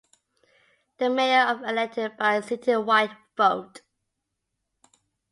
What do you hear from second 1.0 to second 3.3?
mayor is elected by citywide